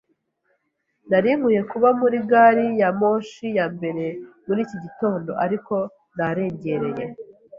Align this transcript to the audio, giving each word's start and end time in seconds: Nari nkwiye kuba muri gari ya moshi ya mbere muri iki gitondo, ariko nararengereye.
Nari 1.09 1.29
nkwiye 1.37 1.61
kuba 1.71 1.89
muri 1.99 2.17
gari 2.31 2.65
ya 2.81 2.89
moshi 2.99 3.47
ya 3.57 3.65
mbere 3.75 4.05
muri 4.45 4.59
iki 4.65 4.77
gitondo, 4.83 5.31
ariko 5.45 5.73
nararengereye. 6.15 7.03